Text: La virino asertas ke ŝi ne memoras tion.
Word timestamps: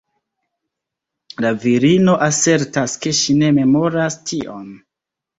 La 1.45 1.51
virino 1.65 2.15
asertas 2.27 2.95
ke 3.03 3.13
ŝi 3.19 3.35
ne 3.41 3.51
memoras 3.59 4.17
tion. 4.31 4.65